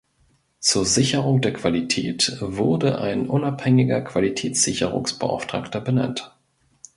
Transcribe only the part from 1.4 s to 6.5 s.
der Qualität wurde ein unabhängiger Qualitätssicherungs-Beauftragter benannt.